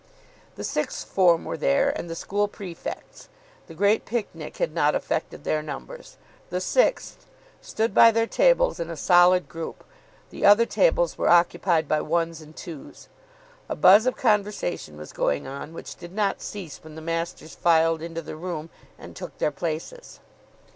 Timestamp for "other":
10.43-10.65